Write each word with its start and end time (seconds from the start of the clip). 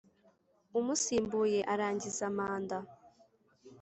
Umusimbuye 0.79 1.59
arangiza 1.73 2.25
manda 2.37 2.77